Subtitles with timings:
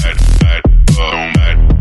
[0.03, 0.61] mad, mad,
[0.99, 1.72] oh mad.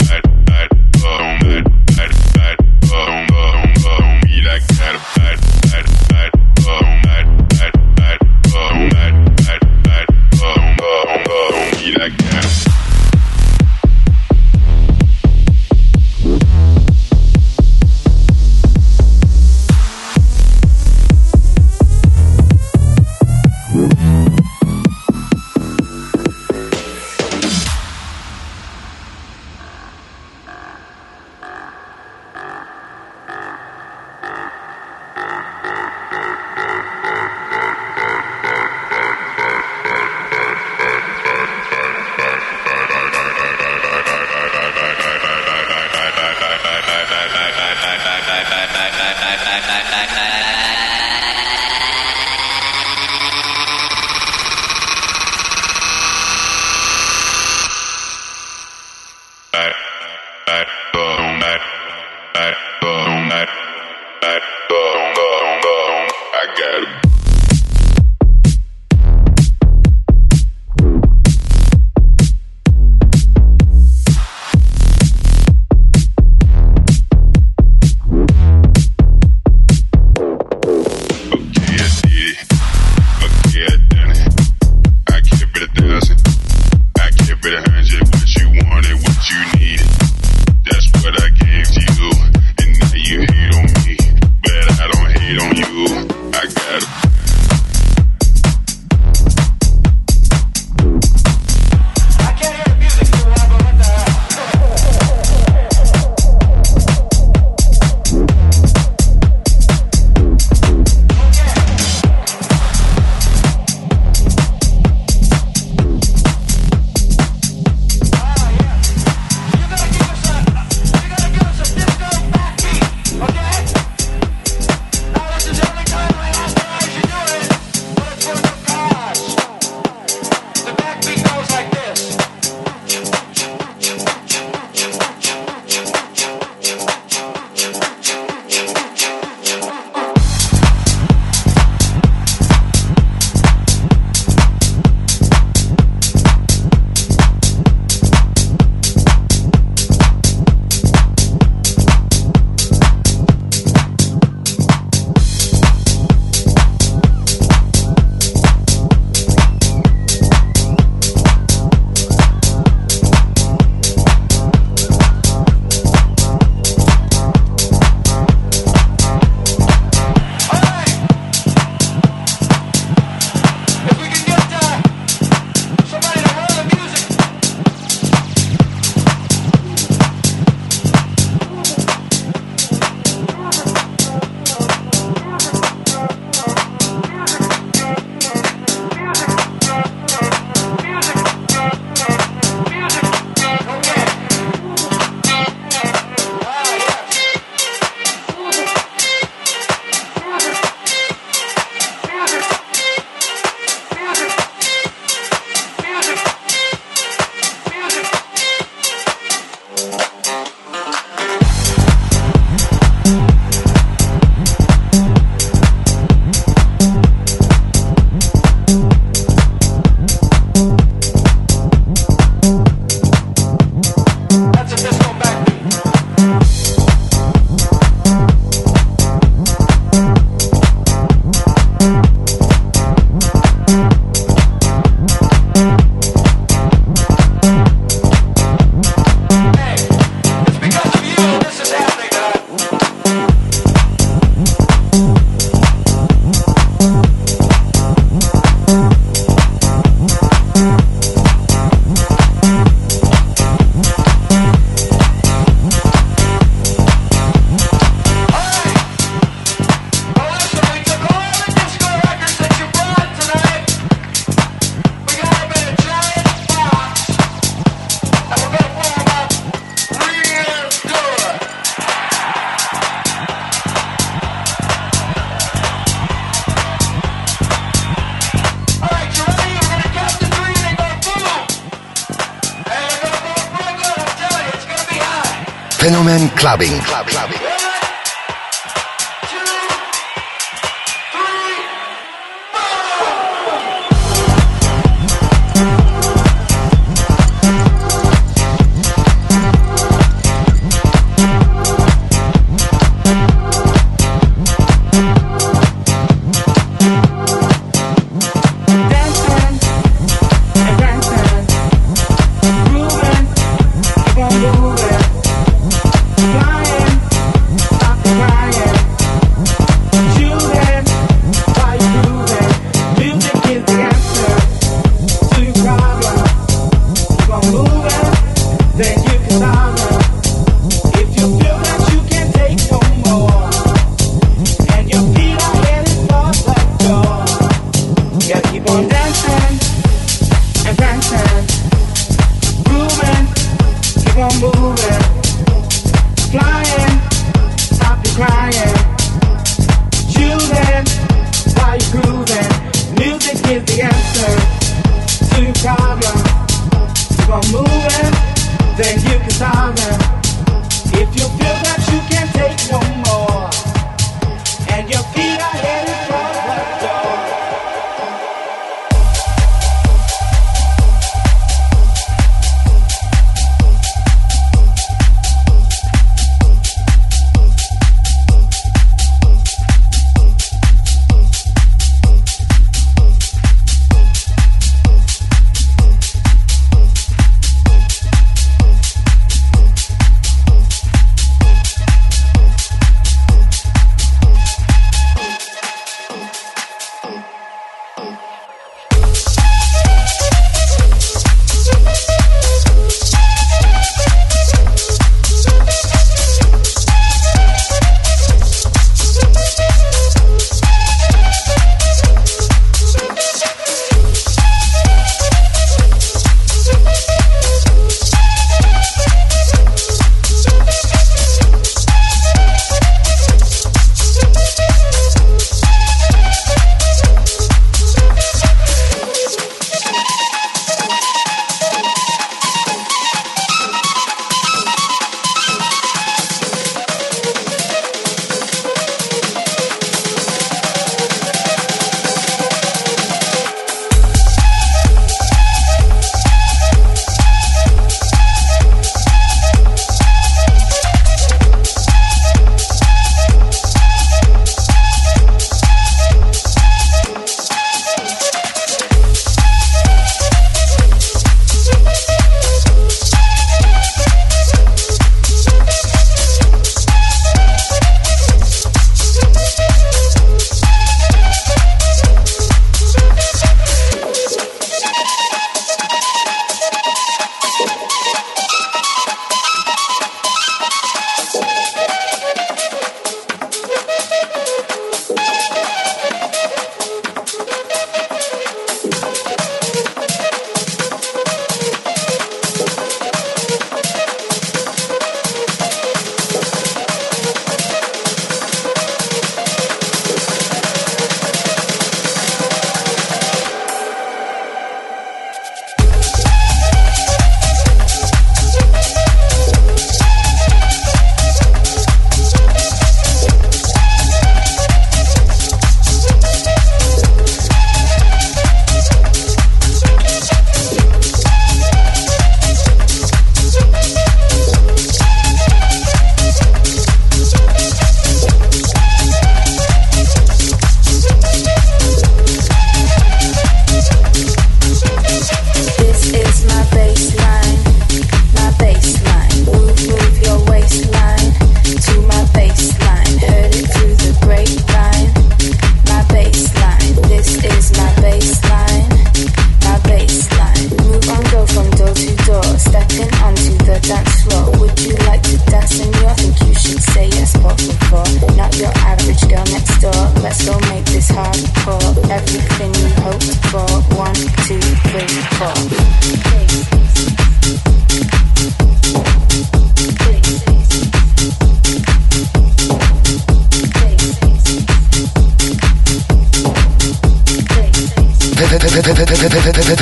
[286.52, 286.92] saben.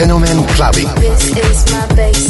[0.01, 0.85] Fenomen Clubbing.
[0.85, 1.01] Club, clubbing.
[1.01, 2.30] This is my baseline,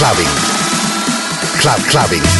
[0.00, 0.49] Clubbing.
[1.60, 2.39] Fenomen Clubbing.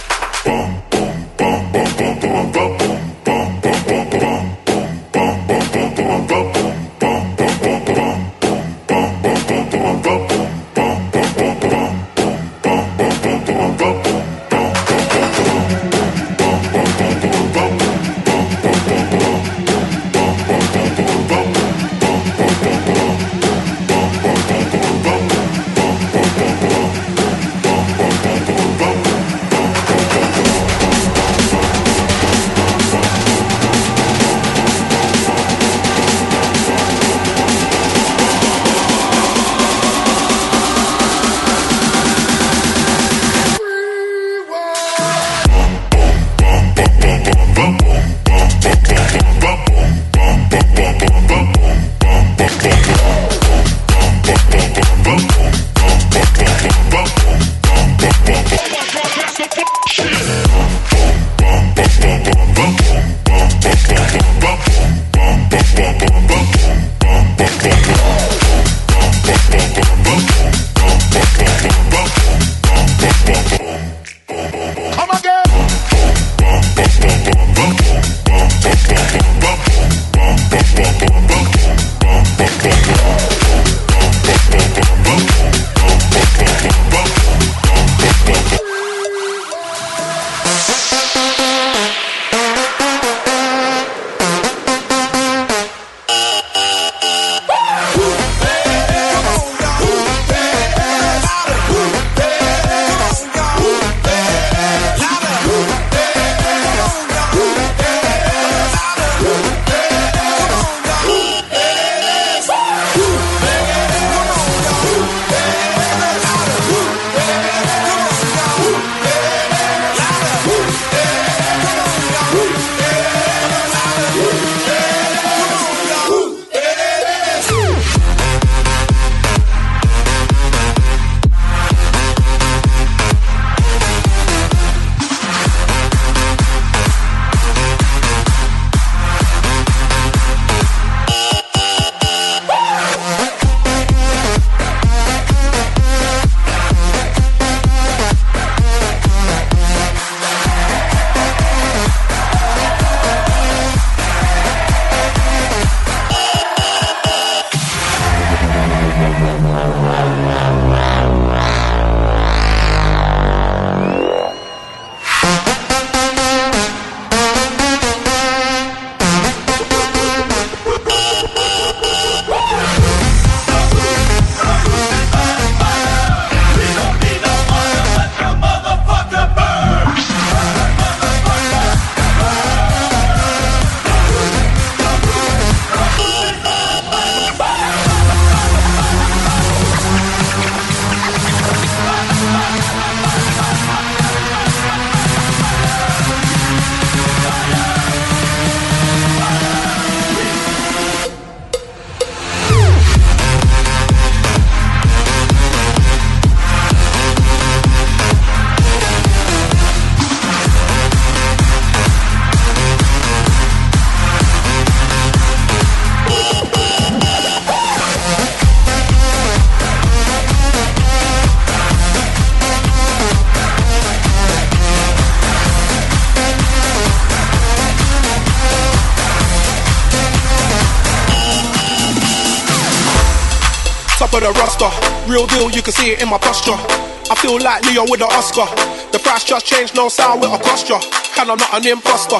[235.21, 236.57] Real deal, you can see it in my posture.
[237.05, 238.49] I feel like Leo with the Oscar.
[238.89, 242.17] The price just changed, no sound with a cost And I'm not an imposter.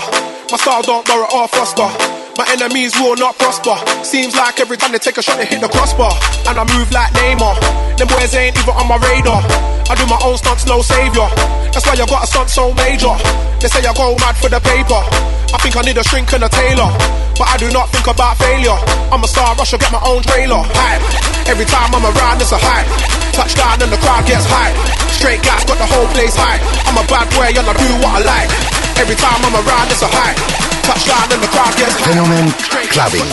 [0.53, 1.89] My style don't borrow or foster.
[2.37, 3.73] My enemies will not prosper.
[4.05, 6.13] Seems like every time they take a shot, they hit the crossbar.
[6.45, 7.97] And I move like Neymar.
[7.97, 9.41] Them boys ain't even on my radar.
[9.89, 11.25] I do my own stunts, no savior.
[11.73, 13.17] That's why I got a stunt so major.
[13.57, 15.01] They say I go mad for the paper.
[15.49, 17.20] I think I need a shrink and a tailor.
[17.37, 18.77] But I do not think about failure.
[19.11, 20.63] I'm a star, I should get my own trailer.
[20.75, 21.03] Hype.
[21.47, 22.87] Every time I'm around, it's a hype.
[23.33, 24.75] Touchdown and the crowd gets hype.
[25.15, 26.61] Straight guys got the whole place hype.
[26.87, 28.51] I'm a bad boy and I do what I like.
[28.99, 30.37] Every time I'm around, it's a hype.
[30.83, 32.15] Touchdown and the crowd gets hype.
[32.15, 32.51] Fenomen
[32.91, 33.27] clubbing.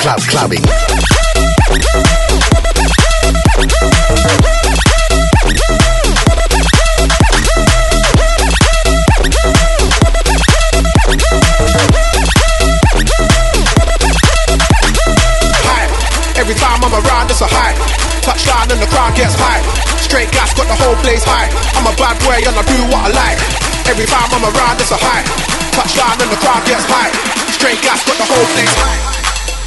[0.00, 0.64] Club clubbing.
[22.44, 23.40] a and I do what I like.
[23.88, 25.24] Every time I'm around, it's a high.
[25.76, 27.12] Touchdown and the crowd gets high.
[27.52, 29.00] Straight gas, got the whole place high.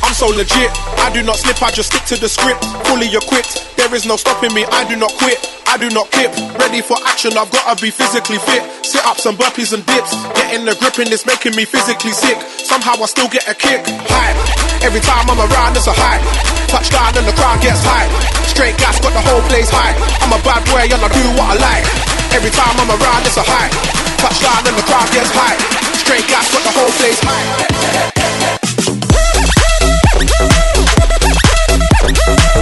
[0.01, 0.71] I'm so legit.
[0.99, 2.63] I do not slip, I just stick to the script.
[2.87, 4.65] Fully equipped, there is no stopping me.
[4.65, 5.37] I do not quit,
[5.73, 6.29] I do not kip.
[6.61, 8.61] Ready for action, I've gotta be physically fit.
[8.85, 10.13] Sit ups and burpees and dips.
[10.37, 12.37] Getting the grip in this making me physically sick.
[12.61, 13.81] Somehow I still get a kick.
[14.05, 14.37] High.
[14.85, 16.21] Every time I'm around, it's a high.
[16.69, 18.05] Touchdown and the crowd gets high.
[18.45, 19.97] Straight gas, got the whole place high.
[20.21, 21.89] I'm a bad boy and I do what I like.
[22.37, 23.73] Every time I'm around, it's a high.
[24.21, 25.57] Touchdown and the crowd gets high.
[25.97, 27.49] Straight gas, got the whole place high.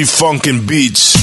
[0.00, 1.19] Dirty funkin' beats.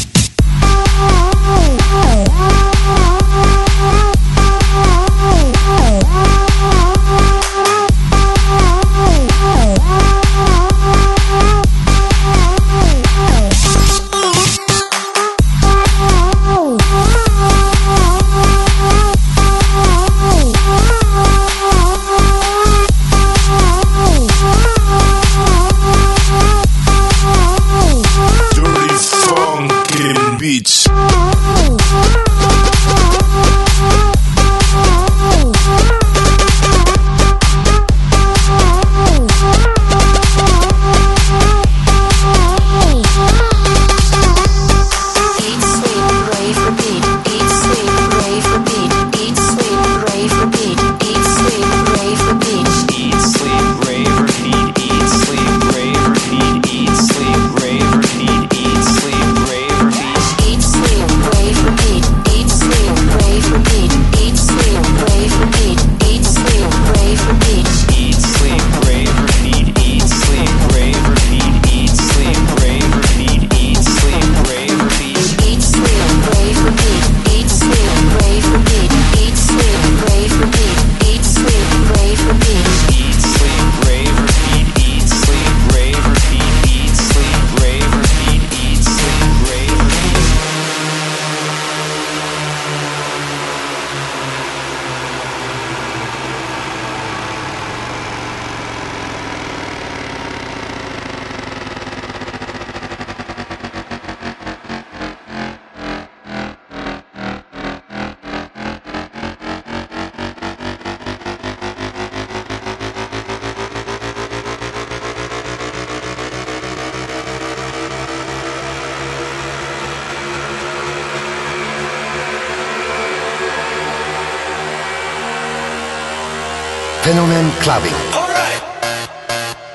[127.18, 127.94] Fenomen Clubbing.
[128.14, 128.62] Alright,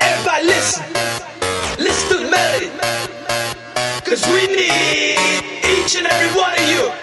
[0.01, 0.84] everybody listen.
[1.76, 2.70] Listen to melody.
[4.05, 5.18] Cause we need
[5.74, 7.02] each and every one of you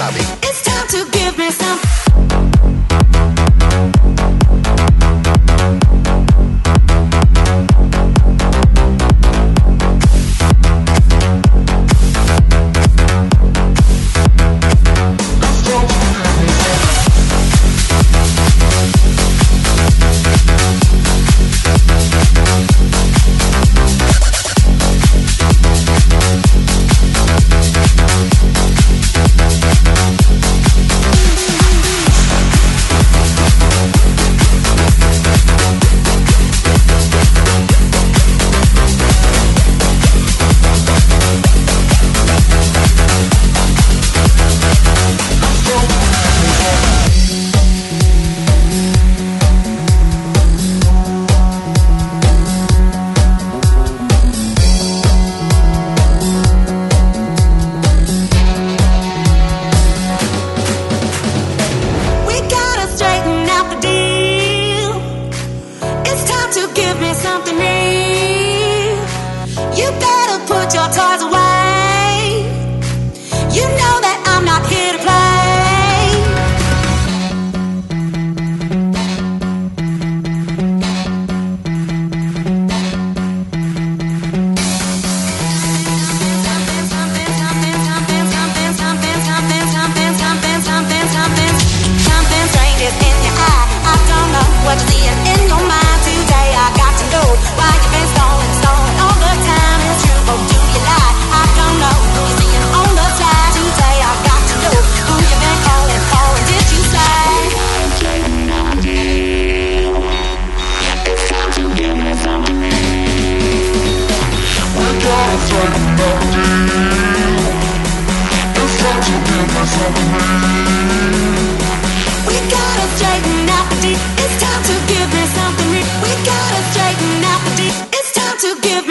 [0.00, 0.29] clubbing.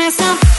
[0.09, 0.58] myself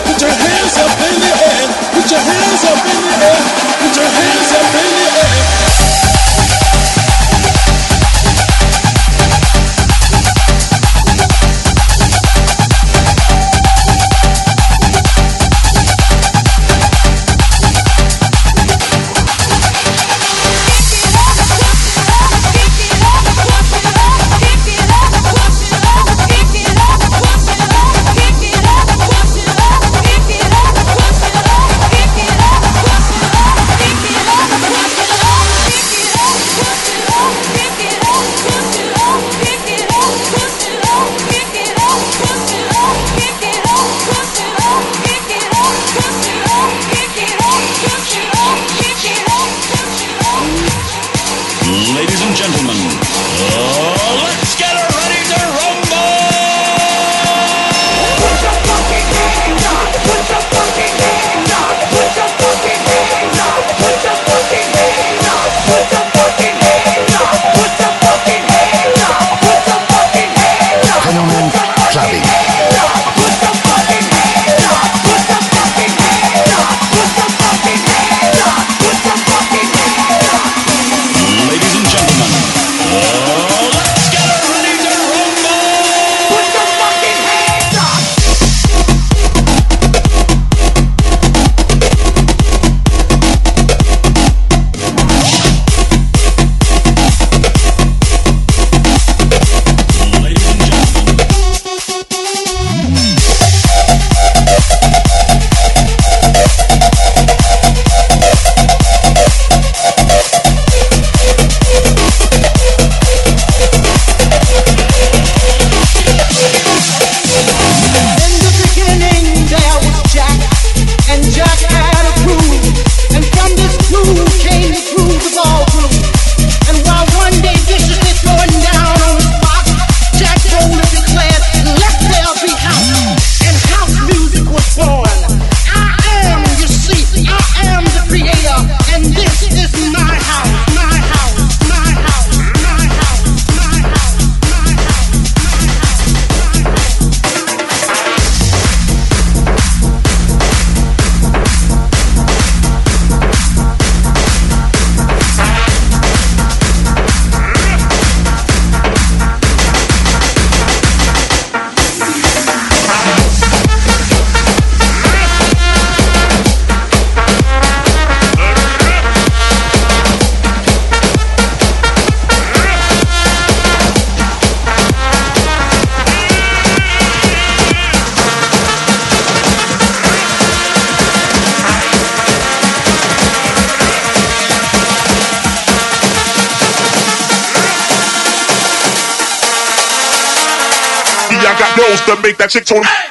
[192.51, 192.83] Chick tone.
[192.83, 193.10] So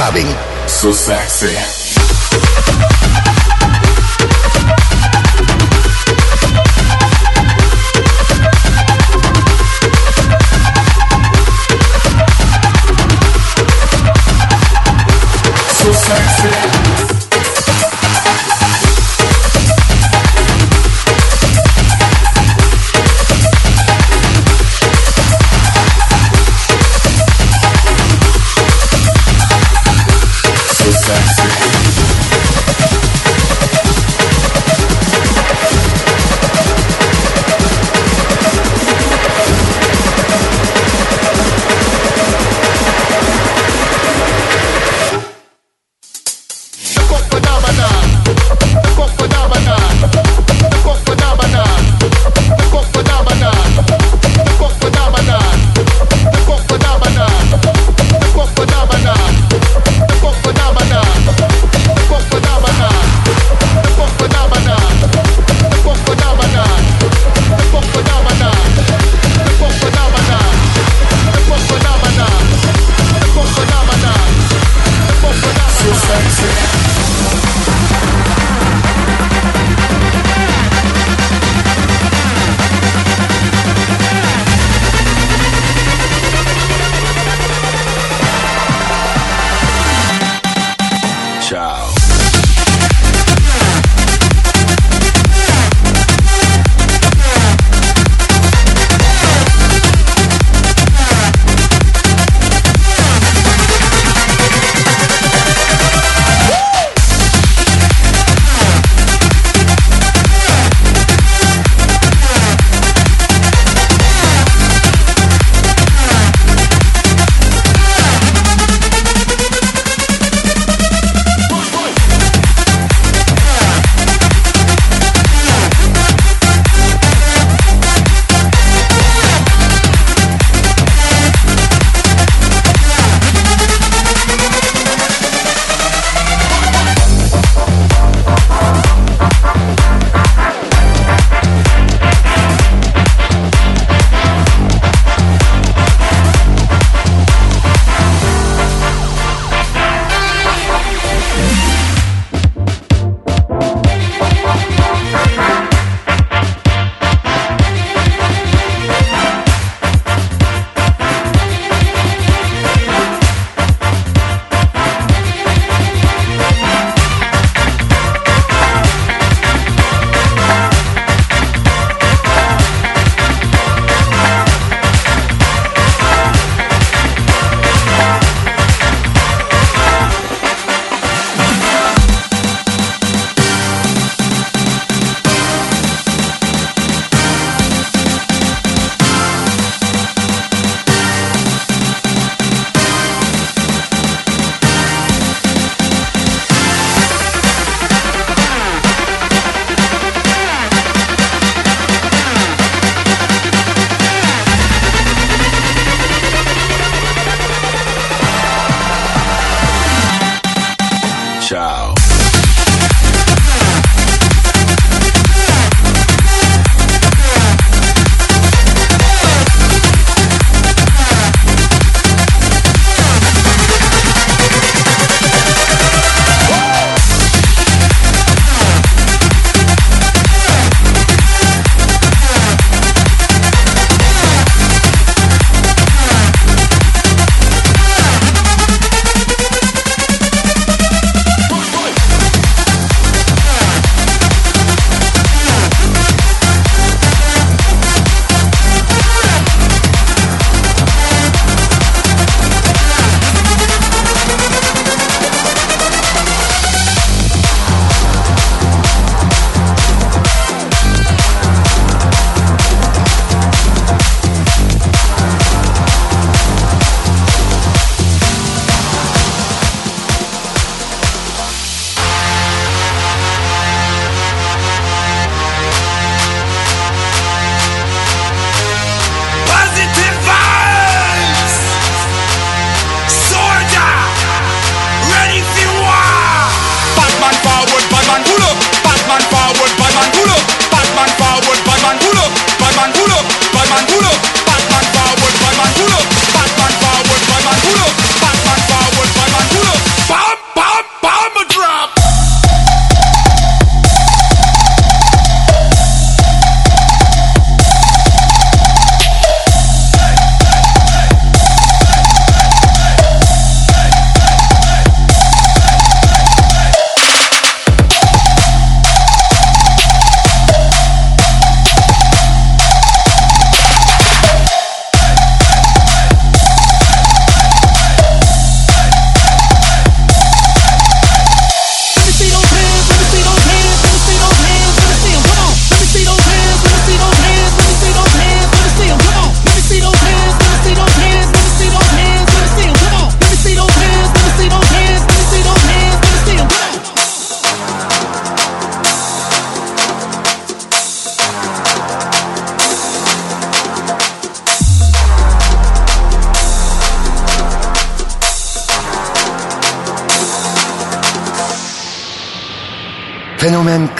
[0.00, 0.66] Fenomen Clubbing.
[0.66, 1.79] So sexy.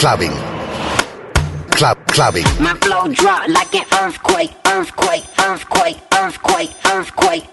[0.01, 0.33] clubbing.
[1.73, 2.45] Club clubbing.
[2.59, 7.50] My flow drop like an earthquake, earthquake, earthquake, earthquake, earthquake.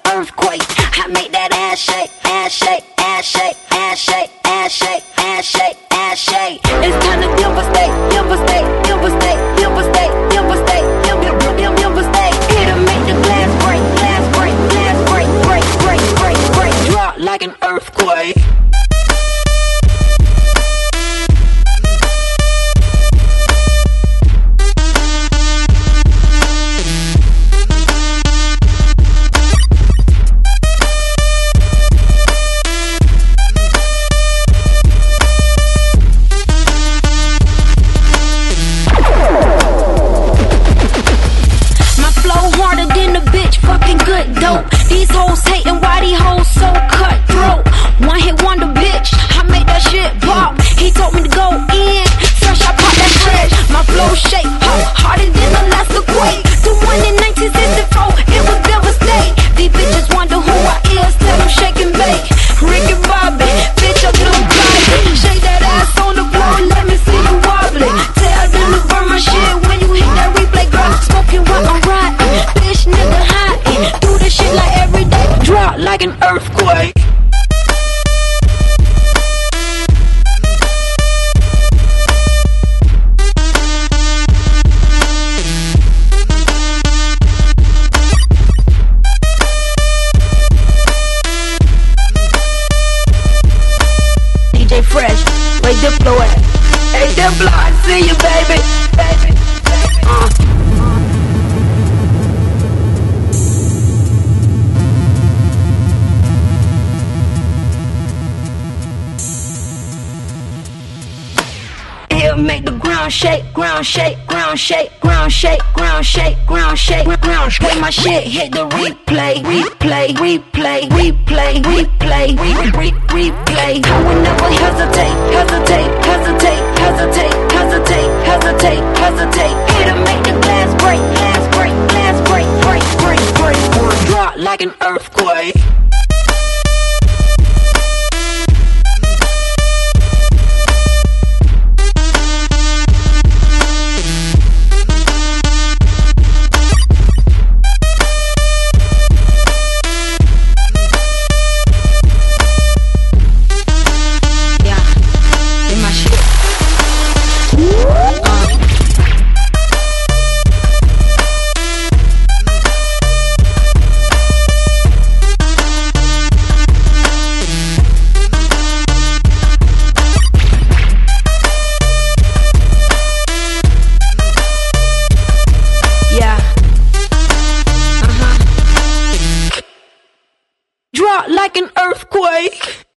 [117.97, 118.51] shit hit